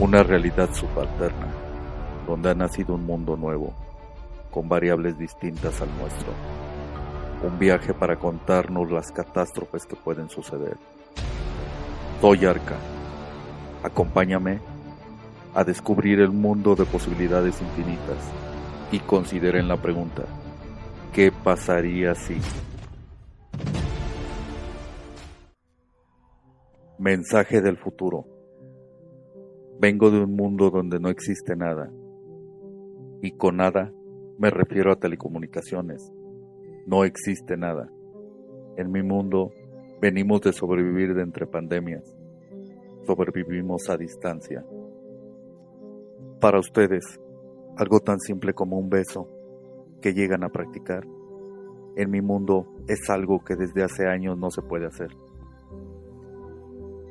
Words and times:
Una 0.00 0.22
realidad 0.22 0.72
subalterna, 0.74 1.46
donde 2.26 2.50
ha 2.50 2.54
nacido 2.54 2.94
un 2.94 3.06
mundo 3.06 3.36
nuevo, 3.36 3.72
con 4.50 4.68
variables 4.68 5.18
distintas 5.18 5.80
al 5.80 5.88
nuestro. 5.98 6.32
Un 7.42 7.58
viaje 7.58 7.94
para 7.94 8.16
contarnos 8.16 8.90
las 8.90 9.12
catástrofes 9.12 9.86
que 9.86 9.96
pueden 9.96 10.28
suceder. 10.28 10.76
Soy 12.20 12.44
Arca. 12.46 12.76
Acompáñame 13.82 14.60
a 15.54 15.64
descubrir 15.64 16.20
el 16.20 16.30
mundo 16.30 16.74
de 16.74 16.84
posibilidades 16.84 17.60
infinitas 17.60 18.18
y 18.90 18.98
consideren 19.00 19.68
la 19.68 19.76
pregunta, 19.76 20.22
¿qué 21.12 21.32
pasaría 21.32 22.14
si? 22.14 22.36
Mensaje 27.02 27.60
del 27.60 27.78
futuro. 27.78 28.28
Vengo 29.80 30.12
de 30.12 30.20
un 30.22 30.36
mundo 30.36 30.70
donde 30.70 31.00
no 31.00 31.08
existe 31.08 31.56
nada. 31.56 31.90
Y 33.20 33.32
con 33.32 33.56
nada 33.56 33.92
me 34.38 34.50
refiero 34.50 34.92
a 34.92 35.00
telecomunicaciones. 35.00 36.12
No 36.86 37.02
existe 37.02 37.56
nada. 37.56 37.90
En 38.76 38.92
mi 38.92 39.02
mundo 39.02 39.50
venimos 40.00 40.42
de 40.42 40.52
sobrevivir 40.52 41.12
de 41.14 41.22
entre 41.22 41.48
pandemias. 41.48 42.04
Sobrevivimos 43.04 43.90
a 43.90 43.96
distancia. 43.96 44.64
Para 46.40 46.60
ustedes, 46.60 47.18
algo 47.78 47.98
tan 47.98 48.20
simple 48.20 48.54
como 48.54 48.78
un 48.78 48.88
beso 48.88 49.28
que 50.00 50.14
llegan 50.14 50.44
a 50.44 50.50
practicar, 50.50 51.04
en 51.96 52.10
mi 52.12 52.20
mundo 52.20 52.72
es 52.86 53.10
algo 53.10 53.42
que 53.42 53.56
desde 53.56 53.82
hace 53.82 54.06
años 54.06 54.38
no 54.38 54.52
se 54.52 54.62
puede 54.62 54.86
hacer. 54.86 55.10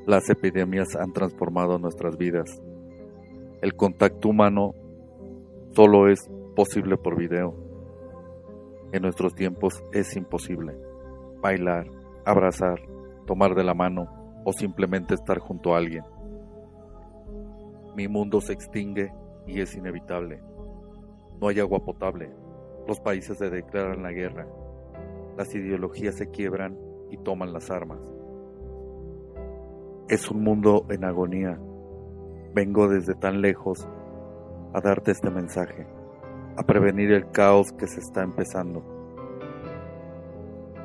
Las 0.08 0.28
epidemias 0.32 0.96
han 0.96 1.13
transformado 1.13 1.77
nuestras 1.77 2.18
vidas. 2.18 2.60
El 3.62 3.76
contacto 3.76 4.30
humano 4.30 4.74
solo 5.76 6.10
es 6.10 6.20
posible 6.55 6.98
por 6.98 7.16
video. 7.16 7.55
En 8.91 9.04
nuestros 9.04 9.35
tiempos 9.35 9.84
es 9.93 10.16
imposible. 10.16 10.76
Bailar, 11.40 11.85
abrazar, 12.26 12.82
tomar 13.27 13.54
de 13.54 13.63
la 13.63 13.76
mano 13.76 14.41
o 14.43 14.54
simplemente 14.54 15.13
estar 15.13 15.38
junto 15.38 15.76
a 15.76 15.77
alguien. 15.77 16.04
Mi 17.96 18.08
mundo 18.08 18.41
se 18.41 18.54
extingue 18.54 19.13
y 19.46 19.62
es 19.62 19.76
inevitable. 19.76 20.41
No 21.40 21.48
hay 21.48 21.60
agua 21.60 21.86
potable. 21.86 22.34
Los 22.88 22.99
países 22.99 23.38
se 23.38 23.52
declaran 23.52 24.02
la 24.02 24.12
guerra. 24.12 24.48
Las 25.38 25.54
ideologías 25.54 26.15
se 26.15 26.32
quiebran 26.32 26.76
y 27.12 27.18
toman 27.18 27.54
las 27.54 27.70
armas. 27.70 27.99
Es 30.12 30.29
un 30.29 30.43
mundo 30.43 30.87
en 30.90 31.05
agonía. 31.05 31.57
Vengo 32.54 32.90
desde 32.90 33.15
tan 33.15 33.40
lejos 33.40 33.87
a 34.73 34.81
darte 34.81 35.12
este 35.12 35.29
mensaje, 35.29 35.87
a 36.57 36.63
prevenir 36.63 37.13
el 37.13 37.31
caos 37.31 37.71
que 37.71 37.87
se 37.87 38.01
está 38.01 38.21
empezando. 38.21 38.84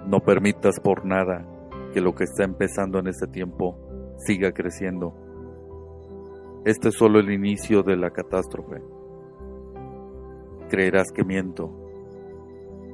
No 0.06 0.20
permitas 0.20 0.78
por 0.78 1.04
nada 1.04 1.44
que 1.92 2.00
lo 2.00 2.14
que 2.14 2.22
está 2.22 2.44
empezando 2.44 3.00
en 3.00 3.08
este 3.08 3.26
tiempo 3.26 3.76
siga 4.16 4.52
creciendo. 4.52 5.12
Este 6.64 6.90
es 6.90 6.94
solo 6.94 7.18
el 7.18 7.32
inicio 7.32 7.82
de 7.82 7.96
la 7.96 8.10
catástrofe. 8.10 8.80
Creerás 10.70 11.10
que 11.10 11.24
miento. 11.24 11.72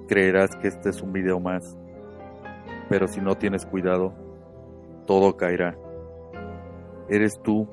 Creerás 0.08 0.56
que 0.56 0.68
este 0.68 0.88
es 0.88 1.02
un 1.02 1.12
video 1.12 1.40
más. 1.40 1.76
Pero 2.88 3.06
si 3.06 3.20
no 3.20 3.34
tienes 3.34 3.66
cuidado, 3.66 4.14
todo 5.04 5.36
caerá. 5.36 5.76
Eres 7.08 7.40
tú 7.42 7.66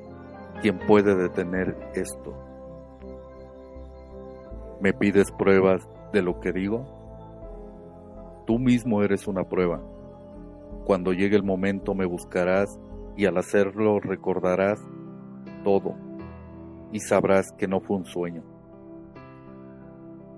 quien 0.60 0.78
puede 0.78 1.14
detener 1.14 1.76
esto. 1.94 2.34
¿Me 4.80 4.92
pides 4.92 5.30
pruebas 5.32 5.86
de 6.12 6.22
lo 6.22 6.40
que 6.40 6.52
digo? 6.52 6.84
Tú 8.46 8.58
mismo 8.58 9.02
eres 9.02 9.26
una 9.28 9.44
prueba. 9.44 9.80
Cuando 10.84 11.12
llegue 11.12 11.36
el 11.36 11.42
momento 11.42 11.94
me 11.94 12.06
buscarás 12.06 12.78
y 13.16 13.26
al 13.26 13.36
hacerlo 13.36 14.00
recordarás 14.00 14.80
todo 15.64 15.94
y 16.92 17.00
sabrás 17.00 17.52
que 17.52 17.68
no 17.68 17.80
fue 17.80 17.98
un 17.98 18.06
sueño. 18.06 18.42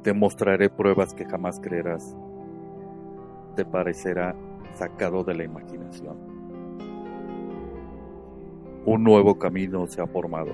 Te 0.03 0.13
mostraré 0.13 0.69
pruebas 0.69 1.15
que 1.15 1.25
jamás 1.25 1.59
creerás. 1.61 2.17
Te 3.57 3.65
parecerá 3.65 4.35
sacado 4.75 5.23
de 5.23 5.35
la 5.35 5.45
imaginación 5.45 6.32
un 8.85 9.05
nuevo 9.05 9.39
camino 9.39 9.87
se 9.87 10.03
ha 10.03 10.07
formado 10.07 10.53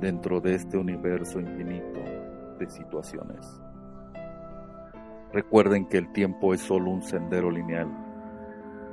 dentro 0.00 0.40
de 0.40 0.54
este 0.54 0.78
universo 0.78 1.38
infinito 1.38 2.00
de 2.58 2.70
situaciones. 2.70 3.60
Recuerden 5.32 5.86
que 5.86 5.98
el 5.98 6.10
tiempo 6.12 6.54
es 6.54 6.62
solo 6.62 6.90
un 6.90 7.02
sendero 7.02 7.50
lineal, 7.50 7.88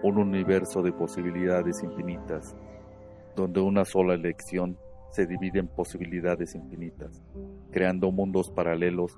un 0.04 0.18
universo 0.18 0.82
de 0.82 0.92
posibilidades 0.92 1.82
infinitas, 1.84 2.54
donde 3.34 3.62
una 3.62 3.86
sola 3.86 4.14
elección 4.14 4.78
se 5.10 5.26
divide 5.26 5.60
en 5.60 5.68
posibilidades 5.68 6.54
infinitas, 6.56 7.24
creando 7.72 8.12
mundos 8.12 8.50
paralelos 8.50 9.18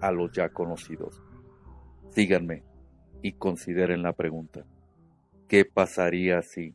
a 0.00 0.12
los 0.12 0.32
ya 0.32 0.48
conocidos. 0.48 1.20
Síganme 2.10 2.62
y 3.20 3.32
consideren 3.32 4.02
la 4.02 4.14
pregunta. 4.14 4.64
¿Qué 5.46 5.66
pasaría 5.66 6.40
si... 6.40 6.74